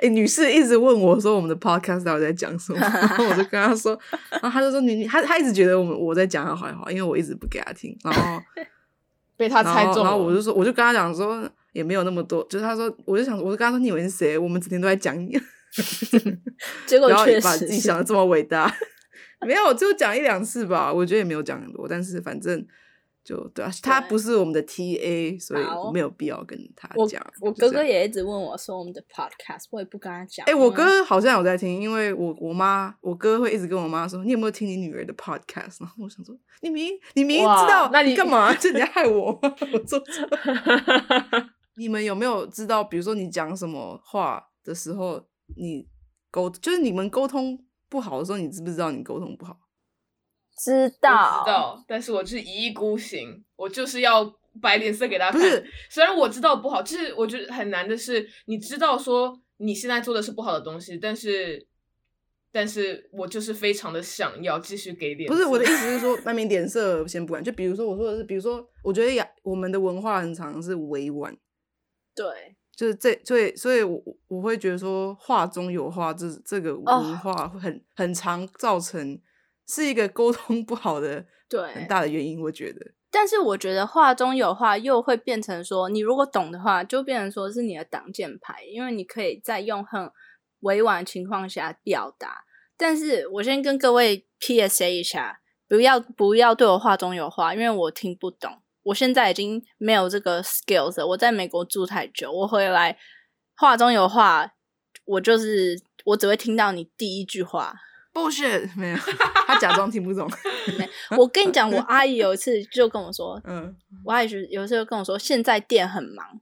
[0.00, 3.98] 哎、女士一直问我说我们的 podcast 到底在讲什么，然后我就跟她说，
[4.30, 8.40] 然后她就说你，她她一直觉得我们我在讲她坏话，因为我一直不给她听，然后
[9.36, 10.04] 被她猜中了。
[10.04, 14.38] 然后我就说，我就跟她讲说也没有那么多，就是她说，我就想，我就跟她说，你以为是谁？
[14.38, 15.38] 我们整天都在讲你，
[16.86, 18.72] 结果不要确实把自己想的这么伟大。
[19.46, 22.66] 没有，就讲一两次吧，我觉得也没有讲很多，但是反正
[23.22, 27.24] 就对啊，他不是我们的 TA，所以好没有必要跟他讲。
[27.40, 30.44] 我哥哥也一直问我说我们的 podcast，我也不跟他讲。
[30.46, 35.76] 哎、我哥好像有在听，因为我我妈我哥会一直跟我妈说，你有没有听你女儿的 podcast？
[35.80, 38.52] 然后我想说，你明你明知道，那你干嘛？
[38.58, 39.54] 这你在害我吗？
[39.72, 40.28] 我做错。
[41.76, 45.88] 你们有没有知道，比如说你讲什么话的时候，你
[46.30, 47.58] 沟就是你们沟通
[47.88, 49.58] 不好的时候，你知不知道你沟通不好？
[50.60, 54.24] 知道知道，但是我就是一意孤行，我就是要
[54.60, 55.40] 摆脸色给他看。
[55.88, 61.64] 虽然我知道不好，就是我觉得很难的是，你知道说你现在做的是不好的东西，但是，
[62.50, 65.34] 但是我就是非常的想要继续给脸色。
[65.34, 67.44] 不是我的意思是说，那边脸色先不管。
[67.44, 71.36] 就比如说我说的是，比如说，我觉得呀，我们的文化很常是委婉，
[72.16, 79.20] 对就是这，所以，所以我我会觉得说，话中有话，这这个哦文化会很、很常造成
[79.66, 82.40] 是一个沟通不好的对，很大的原因。
[82.40, 90.08] 我觉得，但是我觉得话中有话，又会变成说，你如果懂的话，就变成说是你的挡箭牌，因为你可以在用很
[90.60, 92.44] 委婉的情况下表达。
[92.76, 98.62] 但是我先跟各位 PSA 一下，不要不要对我话中有话，因为我听不懂。
[98.88, 101.06] 我现在已经没有这个 skills 了。
[101.06, 102.96] 我在美国住太久，我回来
[103.56, 104.54] 话中有话，
[105.04, 107.74] 我就是我只会听到你第一句话。
[108.14, 108.96] bullshit 没有，
[109.46, 110.28] 他假装听不懂。
[111.16, 116.40] 我跟你讲，我阿姨有一次就跟我说， 嗯，我阿姨有一次就跟我说，现在店很忙，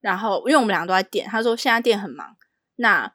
[0.00, 2.36] 然后因为我们两个都在店，她说现在店很忙，
[2.76, 3.14] 那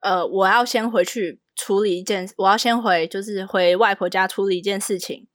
[0.00, 5.26] 呃我要先回去处理一件，我要先回就是回外婆家处理一件事情，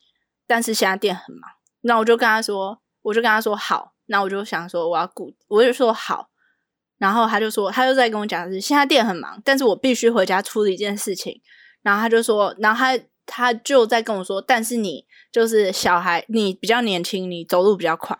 [0.47, 1.51] 但是现在店很忙，
[1.87, 6.29] 那我就跟他说，我就跟他说好，那我就想说我要顾，我就说好，
[6.97, 11.41] 然后他就说，他就在跟我讲是现在店很忙，但是我必须回家处理一件事情，
[11.81, 18.17] 然后他就说，然后他他就在跟我说，但是你就是小孩，你比较年轻，你走路比较快。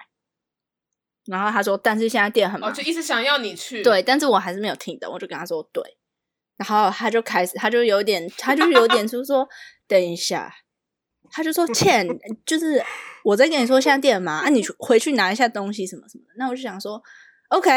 [1.25, 3.83] 然后他说，但是现在店很忙，哦，就一直想要你去。
[3.83, 5.83] 对，但是我还是没有听懂，我就跟他说对，
[6.55, 9.45] 然后他就开始，他就有点，他就有点就是说，
[9.89, 10.53] 等一下，
[11.31, 12.07] 他就说倩，
[12.45, 12.83] 就是
[13.23, 17.01] 我在跟你说现在店很忙，啊，你去回去拿一下东西什么什么的，那我就想说
[17.49, 17.69] ，OK，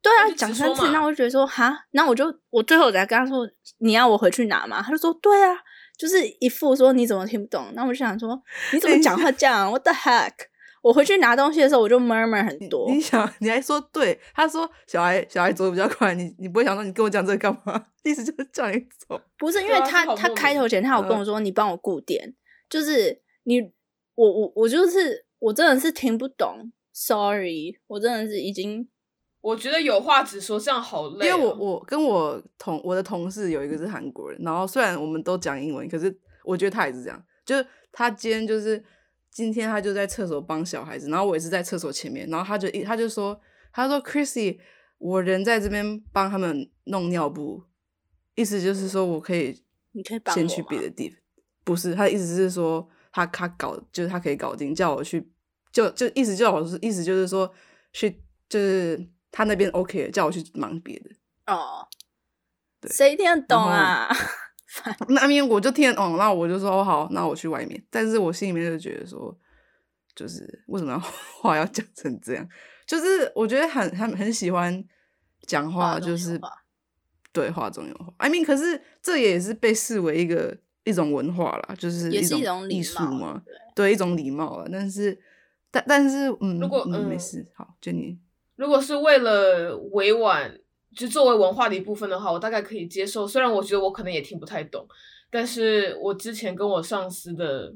[0.00, 4.82] 对啊讲三次，那我就觉得说哈，那我就我最后才跟他说，你要我回去拿嘛？
[4.82, 5.56] 他就说对啊，
[5.96, 10.32] 就是一副说你怎么听不懂，那我就想说你怎么讲话这样？What the heck？
[10.82, 17.80] 我回去拿东西的时候，我就 murmur 很多，你想，你还说对，他说小孩小孩走的比较快，你你不会想说你跟我讲这个干嘛？
[18.02, 19.20] 意思就是叫你走。
[19.38, 22.34] 不是因为他、他开头前他有跟我说，你帮我顾店，
[22.72, 23.60] 就是你
[24.14, 28.88] 我我我就是我真的是听不懂，sorry，我真的是已经
[29.42, 31.36] 我觉得有话直说，这样好累哦。
[31.36, 38.82] 因为我我跟我同我的同事有一个是韩国人，然后虽然我们都讲英文，可是我觉得他也是这样，就是他今天就是
[39.30, 43.38] 今天他就在厕所帮小孩子，然后我也是在厕所前面，然后他就一他就说，
[43.70, 44.58] 他说 Chrissy，
[44.96, 47.64] 我人在这边帮他们弄尿布，
[48.34, 51.18] 意思就是说我可以你可以先去别的地方，
[51.64, 55.30] 不是他的意思是说他他搞就是他可以搞定，叫我去
[55.72, 57.52] 就就意思叫我是意思就是说
[57.92, 58.10] 去
[58.48, 61.10] 就是他那边 OK 了，叫我去忙别的。
[61.46, 61.86] 哦，
[62.80, 64.08] 对谁听得懂啊？
[65.08, 67.84] 那边我就听得懂，那我就说哦好，那我去外面。
[67.90, 69.36] 但是我心里面就觉得说，
[70.14, 70.98] 就是为什么要
[71.40, 72.48] 话要讲成这样？
[72.86, 74.82] 就是我觉得很很很喜欢
[75.46, 76.40] 讲话，就是
[77.32, 78.12] 对话中有话。
[78.18, 84.68] I mean，可是这也是被视为一个一种文化啦，就是也是一种艺术貌嘛，对对，一种礼貌了。
[84.70, 85.18] 但是
[85.70, 88.18] 但但是嗯，如果嗯没嗯事，好，就你
[88.56, 90.58] 如果是为了委婉，
[90.94, 93.26] 就作为文化的一部分的话，我大概可以接受。
[93.26, 94.86] 虽然我觉得我可能也听不太懂，
[95.30, 97.72] 但是我之前跟我上司的，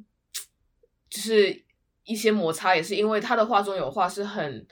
[1.09, 1.65] 就是
[2.05, 4.67] 一些摩擦，也是因为他的话中有话是很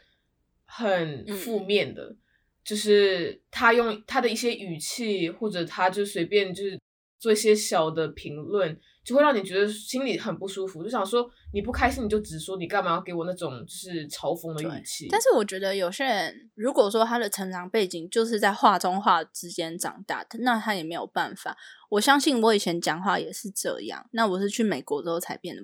[0.66, 2.14] 很嗯负面的，
[2.62, 6.78] 就是他用他的一些语气，或者他就随便就是
[7.24, 15.08] 做一些小的评论，就会让你觉得心里很不舒服，就想说你不开心你就直说，你干嘛要给我那种就是嘲讽的语气？
[15.10, 21.56] 但是我觉得有些人，如果说他的成长背景就是在画中画之间长大的，那他也没有办法。
[21.88, 25.62] 我相信我以前讲话也是这样，那我是去美国之后才变得，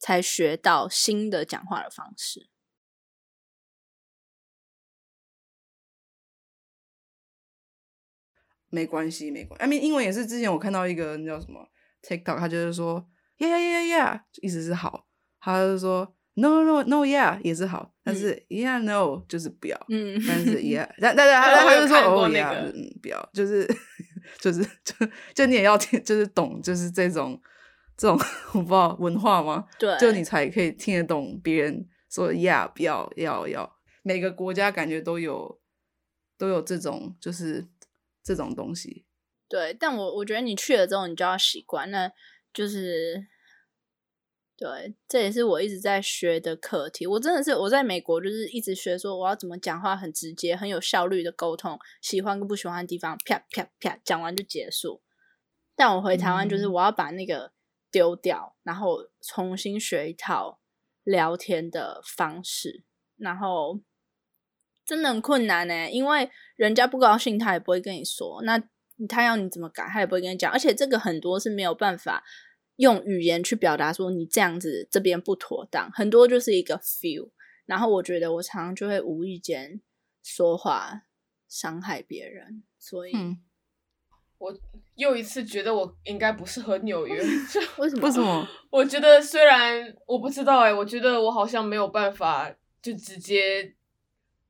[0.00, 2.46] 才学到新的讲话的方式。
[8.70, 9.64] 没关系，没关系。
[9.64, 11.66] I mean，英文也是之前我看到一个那叫什么
[12.02, 13.06] TikTok，他就是说
[13.38, 15.06] Yeah yeah yeah yeah，意思是好，
[15.40, 23.66] 他就说 No no no yeah 也是好，但是 Yeah no 就是不要，嗯，但是 Yeah，但但是他他就说哦 yeah，个嗯不要，就是
[24.40, 24.94] 就是就
[25.34, 27.40] 就你也要听，就是懂，就是这种
[27.96, 28.18] 这种
[28.52, 29.64] 我不知道文化吗？
[29.78, 35.58] 对，就你才可以听得懂别人说 Yeah 不要要要，每个国家感觉都有
[36.36, 37.66] 都有这种就是
[38.26, 39.06] 这种东西。
[39.48, 42.10] 对，但我我觉得你去了之后，你就要习惯，那
[42.52, 43.28] 就是
[44.56, 47.06] 对，这也是我一直在学的课题。
[47.06, 55.00] 我真的是我在美国就是一直学说我要怎么讲话很直接、很有效率的沟通，喜欢跟不喜欢的地方啪啪啪讲完就结束。
[55.76, 57.52] 但我回台湾就是嗯我要把那个
[57.92, 60.58] 丢掉，然后重新学一套
[61.04, 62.82] 聊天的方式，
[63.16, 63.80] 然后
[64.86, 68.62] 真的很困难呢、因为人家不高兴，他也不会跟你说，那
[69.08, 72.22] 他要你怎么改，他也不会跟你讲，而且这个很多是没有办法
[72.76, 77.30] 用语言去表达说你这样子这边不妥当，很多就是一个 feel。
[77.66, 79.80] 然后我觉得我常常就会无意间
[80.22, 81.02] 说话
[81.48, 83.38] 伤害别人，所以、嗯，
[84.38, 84.56] 我
[84.94, 87.20] 又一次觉得我应该不适合纽约。
[87.52, 88.06] 就为什么？
[88.06, 88.48] 为什么？
[88.70, 93.74] 我觉得虽然我不知道哎、我觉得我好像没有办法就直接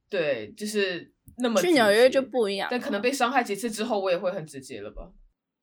[0.09, 5.13] 对，就是那么去纽约就不一样但可能被伤害几次之后，我也会很直接了吧？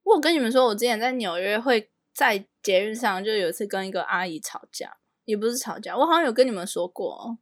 [0.04, 7.38] 我有跟你们说，我之前在纽约会在节日上就有一次跟一个阿姨吵架，也不是吵架，我好像有跟你们说过哦，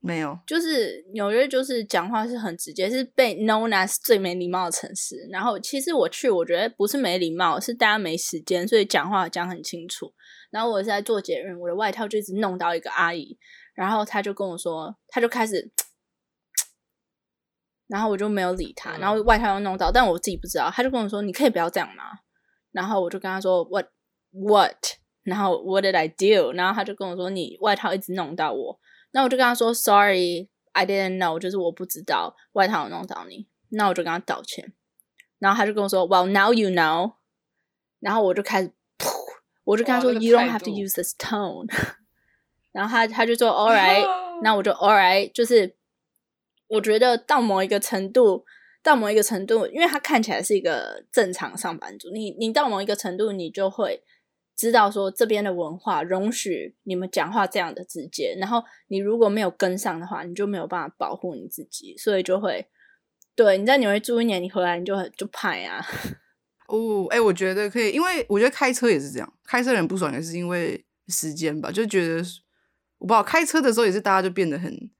[0.00, 0.36] 没有。
[0.46, 5.16] 就是纽约就是讲话是很直接，是被 known as 最没礼貌的城市。
[5.30, 10.12] 然后其实我去，我觉得不是没礼貌，是大家没时间，所以讲话讲很清楚。
[10.50, 13.38] 然后我是在做节日，我的外套就一直弄到一个阿姨，
[13.80, 15.72] 然后他就跟我说，他就开始。
[17.88, 22.04] 然后我就没有理他，嗯然后外套又弄到，但我自己不知道，他就跟我说：“你可以不要这样吗？”
[22.72, 23.86] 然后我就跟他说：“What
[24.32, 24.76] what？”
[25.22, 26.52] 然后 What did I do？
[26.52, 28.78] 然后他就跟我说：“你外套一直弄到我。”
[29.12, 34.74] 那我就跟他说：“Sorry, I didn't know，就是我不知道外套有弄到你。”那我就跟他道歉，
[35.38, 37.14] 然后他就跟我说：“Well, now you know。”
[37.98, 39.08] 然后我就开始，噗
[39.64, 41.66] 我就跟他说：“You don't have to use this tone。”
[42.72, 44.04] 然后他他就说：“All right。
[44.42, 45.76] ”那我就 all right，就是
[46.66, 48.42] 我觉得到某一个程度，
[48.82, 54.02] 到某一个程度，因为他看起来是一个正常上班族，你你到某一个程度，你就会
[54.56, 62.66] 知道说这边的文化容许你们讲话这样的直接，然后你如果没有跟上的话，你就没有办法保护你自己，所以就会
[63.36, 65.84] 对你在纽约住一年，你回来你就很就派啊，
[66.68, 72.22] 哦，哎、我觉得可以，因为我觉得开车也是这样，开车人不爽也是因为时间吧，就觉得
[73.00, 74.90] 我不知道开车的时候也是大家就变得很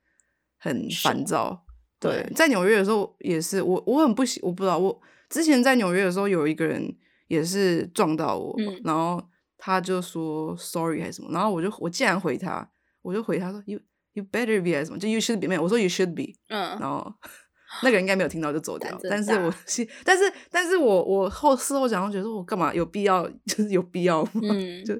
[0.59, 1.65] 很烦躁。
[2.01, 6.97] 对，在纽约的时候也是，我我很不喜，我不知道，我之前在纽约的时候有一个人
[7.29, 9.23] 也是撞到我，嗯然后
[9.59, 12.67] 他就说 sorry 还是什么，然后我就我竟然回他，
[13.03, 13.79] 我就回他说 you
[14.15, 17.13] you better be 还是什么，就 you should be 没有，我说 you should be，嗯然后
[17.85, 24.31] 那个人应该没有听到就走掉但是我是，但是但是我我后事后讲，我觉得说我干嘛有必要， 就是有必要吗？
[24.43, 24.95] 嗯就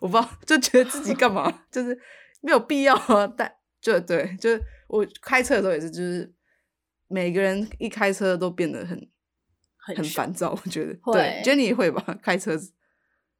[0.00, 1.96] 我不知道，就觉得自己干嘛， 就是
[2.40, 3.26] 没有必要啊。
[3.36, 6.32] 但就对，就是我开车的时候也是，就是
[7.08, 9.10] 每个人一开车都变得很
[9.76, 10.50] 很很烦躁。
[10.50, 12.18] 我觉得，会对，Jenny 会吧？
[12.22, 12.72] 开车子，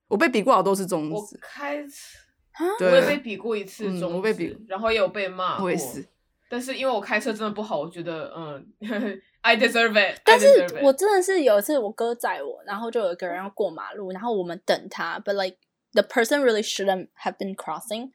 [0.08, 5.66] 我被比过好多次中我指，开，啊我也被比过一次嗯中指，我被比然后也有被骂过。
[5.66, 6.06] 我也是。
[6.48, 8.72] 但是因为我开车真的不好，我觉得嗯，
[9.42, 10.48] I deserve it 但是。
[10.82, 15.58] 我真的是有一次我哥载我，然后就有一个人要过马路，然后我们等他，but like
[15.92, 18.10] the person really shouldn't have been crossing，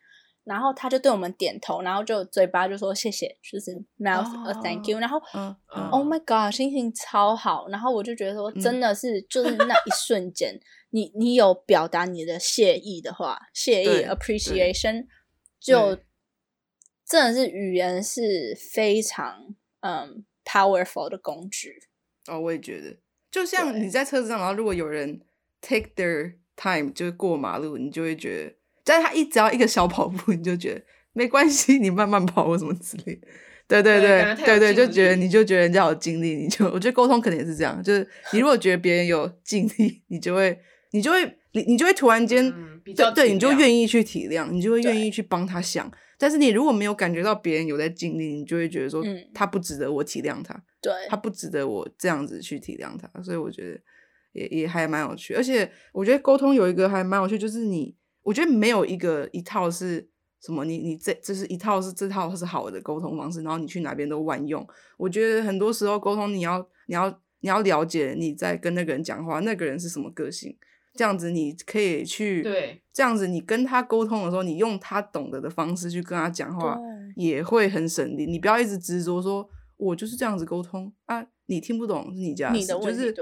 [0.46, 5.20] 然后他就对我们点头，然后就嘴巴就说谢谢，就是 mouth a thank you，、哦然后
[5.92, 7.68] Oh my god，心情超好。
[7.68, 10.60] 然后我就觉得说，真的是、就是那一瞬间，
[10.92, 15.08] 你你有表达你的谢意的话，谢意 appreciation，
[15.60, 15.98] 就
[17.06, 21.74] 真的是语言是非常嗯 powerful 的工具。
[22.28, 22.98] 哦，我也觉得，
[23.32, 25.22] 就像你在车子上，然后如果有人
[25.62, 28.56] take their time 就是过马路，你就会觉得，
[28.86, 30.82] 但是他一只要一个小跑步，你就觉得
[31.12, 33.28] 没关系，你慢慢跑或什么之类 的。
[33.68, 40.56] 对对对对对对，就觉得你就觉得人家有精力，你就我觉得沟通可能也是这样，就是你如果觉得别人有精力，你就会
[40.92, 45.92] 你就会你你就会突然间、对对，你就愿意去体谅，你就会愿意去帮他想。
[46.18, 50.54] 但是你如果没有感觉到别人有在尽力，你就会觉得说嗯他不值得我体谅他。
[50.80, 53.80] 对，他不值得我这样子去体谅他，所以我觉得
[54.34, 55.34] 也也还蛮有趣。
[55.34, 57.96] 而且我觉得沟通有一个还蛮有趣，就是你，
[58.26, 60.10] 我觉得没有一个一套是
[60.42, 64.68] 什么，你你这这是一套是这套是好的沟通方式，然后你去哪边都万用。
[64.98, 67.08] 我觉得很多时候沟通你要你要
[67.42, 70.58] 你要了解你在跟那个人讲话，那个人是什么个性，
[70.96, 76.80] 这样子你可以去对，这样子你跟他沟通的时候，你用他懂得的方式去跟他讲话，
[77.16, 78.26] 也会很省力。
[78.26, 79.48] 你不要一直执着说，
[79.78, 83.16] 我就是这样子沟通啊，你听不懂是你家你的问题就是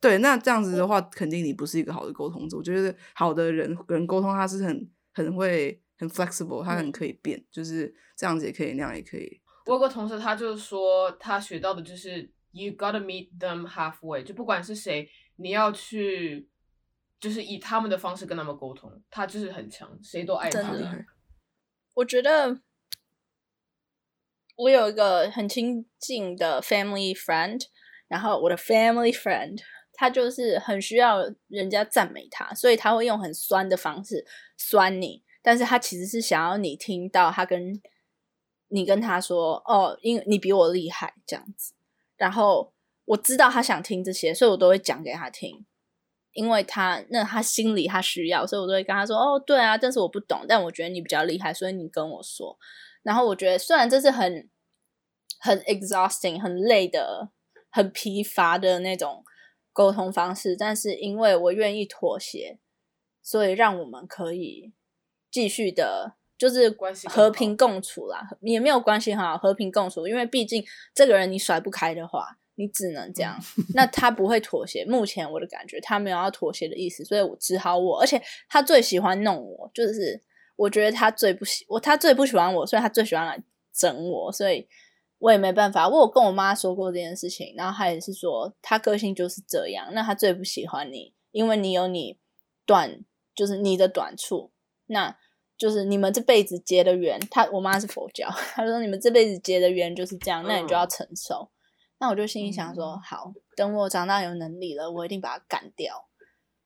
[0.00, 0.18] 对对。
[0.18, 2.56] 那这样子的话，肯定你不是一个好的沟通者。
[2.56, 9.40] 我觉得好的人人沟通，他是很很会很 flexible，他很嗯可以变，就是这样子也可以，那样也可以。
[9.66, 16.48] 我有个同事，他就是说他学到的就是 you gotta meet them halfway，就不管是谁，你要去
[17.18, 21.04] 就是以他们的方式跟他们沟通，他就是很强，谁都爱他真的。
[21.94, 22.60] 我觉得
[24.56, 27.60] 我有一个很亲近的 family friend，
[28.06, 29.58] 然后我的 family friend
[29.96, 34.24] 他就是很需要人家赞美他，所以他会用很酸的方式
[34.56, 37.82] 酸你，但是他其实是想要你听到他跟
[38.68, 41.74] 你跟他说哦，因为你比我厉害这样子，
[42.16, 42.72] 然后
[43.06, 45.66] 我知道他想听这些，所以我都会讲给他听。
[46.32, 52.58] 因为他那他心里他需要，所以我都会跟他说：“哦，对啊，但是我不懂，但我觉得你比较厉害，所以你跟我说。”
[53.02, 54.50] 然后我觉得虽然这是很
[55.38, 57.30] 很 exhausting、很累的、
[57.70, 59.24] 很疲乏的那种
[59.76, 62.58] 沟通方式，但是因为我愿意妥协，
[63.22, 64.72] 所以让我们可以
[65.30, 70.64] 继续的，就是关系和平共处啦，也没有关系很好，和平共处，因为毕竟
[70.94, 73.38] 这个人你甩不开的话，你只能这样。
[73.74, 80.22] 那他不会妥协，目前我的感觉他没有要妥协的意思，所以我只好我，而且他最喜欢弄我，就是
[80.56, 83.42] 我觉得他最不喜我，他最不喜欢我，所以他最喜欢来
[83.74, 84.66] 整我，所以
[85.18, 85.88] 我也没办法。
[85.88, 92.18] 我有跟我妈说过这件事情，然后她也是说她个性就是这样，那她最不喜欢你，因为你有你
[92.64, 93.04] 短，
[93.34, 94.52] 就是你的短处，
[94.86, 95.16] 那
[95.56, 97.18] 就是你们这辈子结的缘。
[97.30, 101.50] 她我妈是佛教，她说你们这辈子结的缘就是这样，那你就要承受。
[101.98, 106.06] 那我就心里想说，嗯好，等我长大有能力了，我一定把它干掉。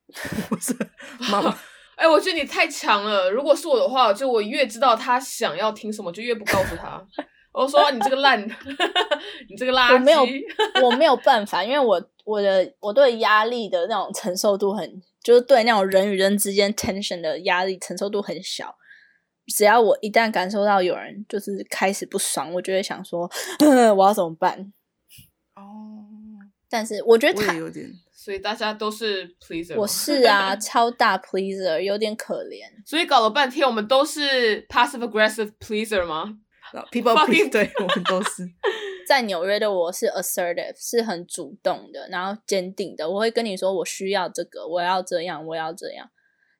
[0.50, 0.74] 不是
[1.30, 1.56] 妈妈，
[1.94, 3.30] 哎、我觉得你太强了。
[3.30, 7.00] 如果是我的话，就我越知道他想要听什么，就越不告诉他。
[7.52, 8.40] 我说你这个烂，
[9.48, 9.94] 你这个垃圾。
[9.94, 10.26] 我没有，
[10.84, 18.76] 我没有办法，因为我我的我对压力的那种承受度很，就是对那种人与人之间 tension 的压力承受度很小。
[19.56, 23.28] 只要我一旦感受到有人就是开始不爽，我就会想说，
[23.96, 24.72] 我要怎么办？
[25.56, 26.06] 哦，
[26.68, 32.60] 但是我觉得他有点，所以大家都是 pleaser 我是啊，超大 pleaser，有点可怜。
[32.86, 36.38] 所以搞了半天，我们都是 passive aggressive pleaser 吗？
[36.90, 38.48] People please，对我们都是。
[39.06, 43.10] 在纽约的我是 assertive，是很主动的，然后坚定的。
[43.10, 46.10] 我会跟你说，我需要这个，我要这样，我要这样。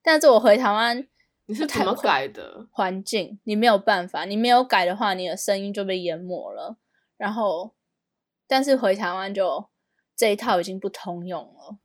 [0.03, 1.07] 但是我回台湾，
[1.47, 2.67] 你是怎么改的？
[2.73, 6.77] 环境，你没有办法，你没有改的话，你的声音就被淹没了。
[7.17, 7.75] 然后，
[8.49, 9.69] 但是回台湾就
[10.17, 11.79] 这一套已经不通用了。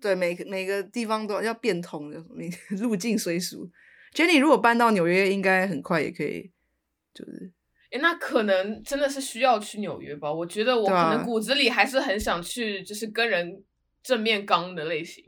[0.00, 3.70] 对，每个每个地方都要变通的，每个 入境随俗。
[4.14, 6.52] Jenny 如果搬到纽约，应该很快也可以，
[7.14, 7.50] 就是
[7.92, 10.32] 诶，那可能真的是需要去纽约吧？
[10.32, 13.62] 我觉得我可能骨子里还是很想去，就是跟人
[14.02, 15.24] 正面刚的类型。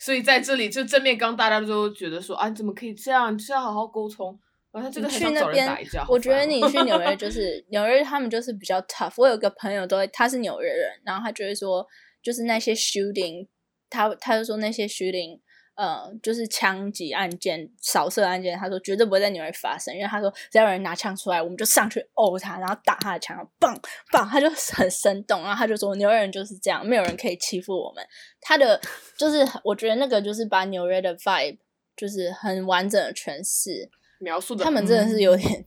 [0.00, 3.34] 所以在这里就正面刚大家都觉得说啊，你怎么可以这样？
[3.34, 4.38] 你是要好好沟通。
[4.70, 9.14] 然后他真的很想找人去那边打一架。，我觉得你去纽约就 是纽约，他们就是比较 tough。
[9.16, 11.84] 我有个朋友都会，他是纽约人，然后他就会说，
[12.22, 13.48] 就是那些 shooting，
[13.88, 15.40] 他他就说那些 shooting，
[15.78, 28.04] 呃，就是枪击案件、扫射案件，他说绝对不会在纽约发生，因为他说只要有人拿枪出来，我们就上去殴他，然后打他的枪，棒棒，他就 很生动，然后他就说纽约人就是这样，没有人可以欺负我们。
[28.40, 28.80] 他的
[29.16, 31.58] 就是我觉得那个就是把纽约的 vibe
[31.96, 33.88] 就是很完整的诠释。
[34.18, 35.64] 描述的他们真的是有点，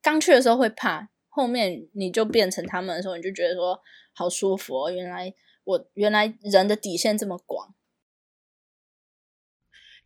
[0.00, 3.76] 刚去的时候会怕，后面你就变成他们的时候，你就觉得说
[4.14, 4.88] 好舒服哦。
[4.88, 5.34] 原来
[5.64, 7.74] 我原来人的底线这么广，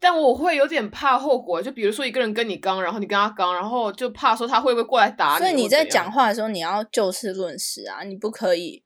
[0.09, 8.85] 但我会有点怕后果，就比如说一个人跟你刚，然后你跟他刚，然后就怕说他会不会过来打你，所以你在讲话的时候，你要就事论事啊，你不可以，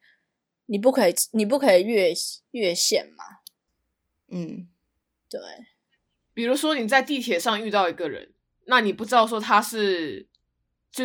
[0.65, 2.11] 你不可以，你不可以越
[2.53, 3.25] 越线嘛。
[4.31, 4.67] 嗯，
[5.29, 5.39] 对，
[6.33, 8.33] 比如说你在地铁上遇到一个人，
[8.65, 10.27] 那你不知道说他是，
[10.91, 11.05] 就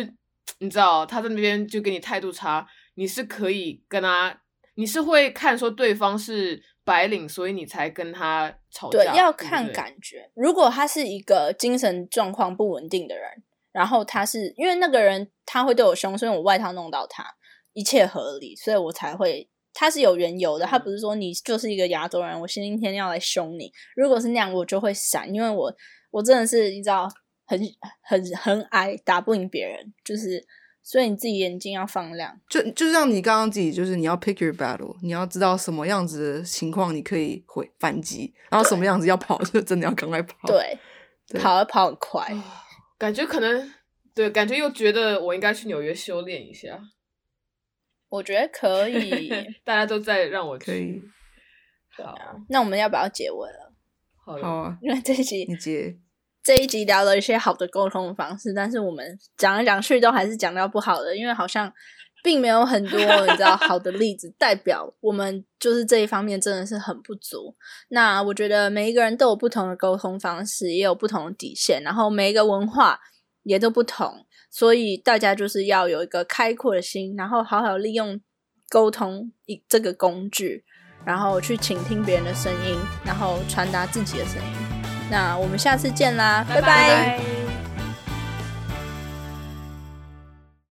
[0.60, 4.40] 你知道他在那边就给你态度差，你是可以跟他，
[4.76, 10.30] 你是会看说对方是白领，所以你才跟他吵架，对，要看感觉。
[10.34, 17.36] 如果他是一个精神状况不稳定的人，然后他是因为那个人他会对我凶，所以我外套弄到他，
[17.74, 19.50] 一切合理，所以我才会。
[19.78, 23.70] 他是有缘由的，他嗯不是说你就是一个亚洲人，我今天要来凶你。
[23.94, 25.70] 如果是那样，我就会闪，因为我
[26.10, 27.06] 我真的是你知道，
[27.44, 27.60] 很
[28.00, 30.42] 很很矮，打不赢别人，就是
[30.88, 32.40] 所以你自己眼睛要放亮。
[32.48, 40.78] 就就像你刚刚自己，就是你要 pick your battle，你要知道什么样子的情况你可以回反击，然后什么样子要跑， 就真的要赶快跑。，对，
[41.26, 42.24] 对跑要跑很快。
[42.96, 43.72] 感觉可能
[44.14, 46.80] 对，感觉又觉得我应该去纽约修炼一下，
[48.08, 49.28] 我觉得可以。
[49.64, 51.02] 大家都在让我去可以，
[52.00, 52.14] 好，
[52.48, 53.72] 那我们要不要结尾了？
[54.24, 55.98] 好啊，因为这一集你接。
[56.46, 61.72] 这一集聊了一些好的沟通方式，但是我们讲来讲去都还是讲到不好的，因为好像
[62.22, 67.56] 并没有很多你知道好的例子，代表我们就是这一方面真的是很不足。
[67.88, 73.00] 那我觉得每一个人都有不同的沟通方式，也有不同的底线，然后每一个文化
[73.42, 78.20] 也都不同，所以大家就是要有一个开阔的心，然后好好利用
[78.68, 80.64] 沟通一这个工具，
[81.04, 84.65] 然后去倾听别人的声音，然后传达自己的声音。
[85.10, 86.66] 那我们下次见啦，拜拜。
[86.66, 87.35] 拜